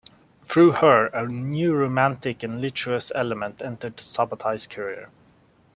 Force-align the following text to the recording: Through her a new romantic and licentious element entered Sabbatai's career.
Through 0.45 0.71
her 0.71 1.09
a 1.13 1.27
new 1.29 1.75
romantic 1.75 2.41
and 2.41 2.59
licentious 2.59 3.11
element 3.13 3.61
entered 3.61 3.97
Sabbatai's 3.97 4.65
career. 4.65 5.09